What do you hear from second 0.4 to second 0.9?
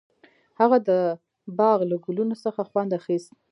هغه